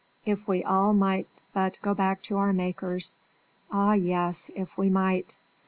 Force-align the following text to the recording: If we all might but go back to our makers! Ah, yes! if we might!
If 0.25 0.47
we 0.47 0.63
all 0.63 0.95
might 0.95 1.27
but 1.53 1.77
go 1.83 1.93
back 1.93 2.23
to 2.23 2.37
our 2.37 2.53
makers! 2.53 3.17
Ah, 3.69 3.93
yes! 3.93 4.49
if 4.55 4.75
we 4.75 4.89
might! 4.89 5.37